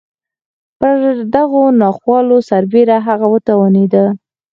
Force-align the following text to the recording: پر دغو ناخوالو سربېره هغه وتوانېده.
پر 0.79 0.97
دغو 1.33 1.63
ناخوالو 1.81 2.37
سربېره 2.49 2.97
هغه 3.07 3.27
وتوانېده. 3.33 4.05